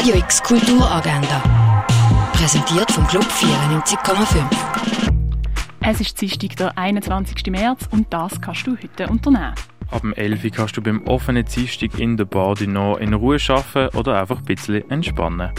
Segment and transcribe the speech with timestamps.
[0.00, 1.42] Radio X Kulturagenda.
[2.32, 4.46] Präsentiert vom Club 94,5.
[5.82, 7.44] Es ist Dienstag, der 21.
[7.50, 9.52] März und das kannst du heute unternehmen.
[9.90, 13.36] Ab dem 11 Uhr kannst du beim offenen Dienstag in der Bar noch in Ruhe
[13.46, 15.50] arbeiten oder einfach ein bisschen entspannen.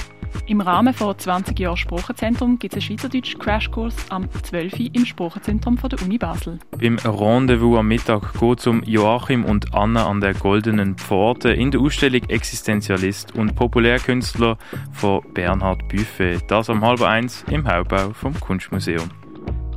[0.48, 4.74] Im Rahmen von 20 Jahren Sprachenzentrum gibt es einen Schweizerdeutsch Crashkurs am 12.
[4.74, 6.60] Uhr im Sprachenzentrum der Uni Basel.
[6.80, 11.72] Beim Rendezvous am Mittag geht es um Joachim und Anna an der Goldenen Pforte in
[11.72, 14.58] der Ausstellung Existenzialist und Populärkünstler
[14.92, 16.40] von Bernhard Buffet.
[16.48, 19.21] Das um halb eins im Hauptbau vom Kunstmuseum.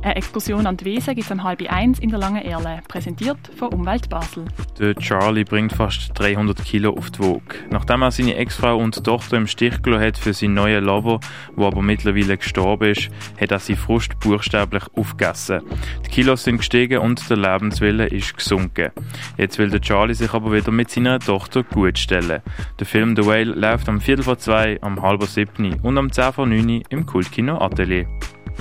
[0.05, 3.39] Eine Exkursion an die Wiese gibt es um halb eins in der Langen Erle, präsentiert
[3.57, 4.45] von Umwelt Basel.
[4.77, 7.65] Der Charlie bringt fast 300 Kilo auf die Waage.
[7.71, 11.21] Nachdem er seine Ex-Frau und Tochter im Stich gelassen hat für seinen neuen Lover,
[11.55, 13.09] wo aber mittlerweile gestorben ist,
[13.41, 15.61] hat er seinen Frust buchstäblich aufgegessen.
[16.05, 18.91] Die Kilos sind gestiegen und der Lebenswille ist gesunken.
[19.37, 22.43] Jetzt will der Charlie sich aber wieder mit seiner Tochter gut stellen.
[22.77, 26.31] Der Film The Whale läuft am Viertel vor zwei, am halber siebten und am zehn
[26.31, 28.05] vor neun im Kultkino Atelier.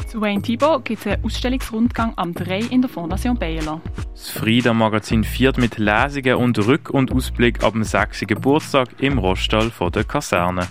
[0.07, 3.81] Zu Wayne Thibault gibt es einen Ausstellungsrundgang am 3 in der Fondation Baylor.
[4.13, 8.21] Das Frieda-Magazin viert mit Lesungen und Rück- und Ausblick ab dem 6.
[8.27, 10.69] Geburtstag im Roststall von der Kaserne.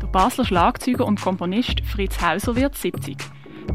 [0.00, 3.16] Der Basler Schlagzeuger und Komponist Fritz Hauser wird 70.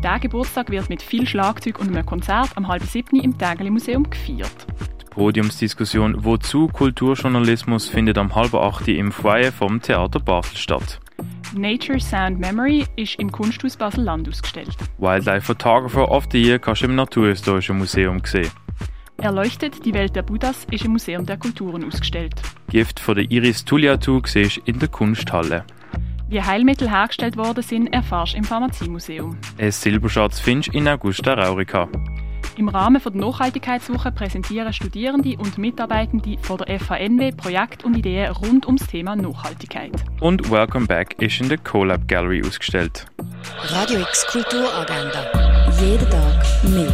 [0.03, 4.09] Der Geburtstag wird mit viel Schlagzeug und einem Konzert am halben siebten im Tägeli Museum
[4.09, 4.67] gefeiert.
[5.01, 10.99] Die Podiumsdiskussion Wozu Kulturjournalismus findet am halben acht im Foyer vom Theater Basel statt.
[11.57, 14.75] Nature Sound Memory ist im Kunsthaus Basel-Land ausgestellt.
[14.97, 18.51] Wildlife Photographer of the Year kannst du im Naturhistorischen Museum sehen.
[19.17, 22.35] Erleuchtet die Welt der Buddhas ist im Museum der Kulturen ausgestellt.
[22.69, 25.65] Gift von der Iris Tuliatu siehst in der Kunsthalle.
[26.29, 29.37] Wie Heilmittel hergestellt worden sind, erfährst du im Pharmaziemuseum.
[29.57, 31.87] Ein Silberschatz findest in Augusta Raurica.
[32.57, 38.65] Im Rahmen der Nachhaltigkeitswoche präsentieren Studierende und Mitarbeitende von der FHNW Projekte und Ideen rund
[38.65, 39.91] ums Thema Nachhaltigkeit.
[40.21, 43.05] Und Welcome Back ist in der CoLab Gallery ausgestellt.
[43.61, 45.69] Radio X Kulturagenda.
[45.79, 46.87] Jeden Tag mehr.